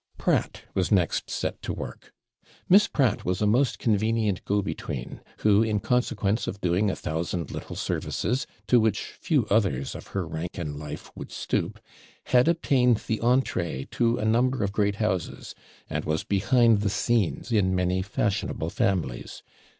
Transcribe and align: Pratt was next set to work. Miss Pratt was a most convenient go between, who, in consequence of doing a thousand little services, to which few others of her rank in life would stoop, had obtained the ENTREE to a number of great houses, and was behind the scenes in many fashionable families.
Pratt 0.17 0.63
was 0.73 0.91
next 0.91 1.29
set 1.29 1.61
to 1.61 1.71
work. 1.71 2.11
Miss 2.67 2.87
Pratt 2.87 3.23
was 3.23 3.39
a 3.39 3.45
most 3.45 3.77
convenient 3.77 4.43
go 4.45 4.63
between, 4.63 5.21
who, 5.41 5.61
in 5.61 5.79
consequence 5.79 6.47
of 6.47 6.59
doing 6.59 6.89
a 6.89 6.95
thousand 6.95 7.51
little 7.51 7.75
services, 7.75 8.47
to 8.65 8.79
which 8.79 8.99
few 9.19 9.45
others 9.51 9.93
of 9.93 10.07
her 10.07 10.25
rank 10.25 10.57
in 10.57 10.79
life 10.79 11.11
would 11.15 11.31
stoop, 11.31 11.79
had 12.25 12.47
obtained 12.47 12.97
the 13.05 13.21
ENTREE 13.21 13.85
to 13.91 14.17
a 14.17 14.25
number 14.25 14.63
of 14.63 14.71
great 14.71 14.95
houses, 14.95 15.53
and 15.87 16.03
was 16.03 16.23
behind 16.23 16.79
the 16.81 16.89
scenes 16.89 17.51
in 17.51 17.75
many 17.75 18.01
fashionable 18.01 18.71
families. 18.71 19.43